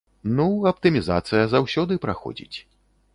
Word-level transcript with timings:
Ну, 0.37 0.45
аптымізацыя 0.71 1.43
заўсёды 1.53 1.99
праходзіць. 2.07 2.57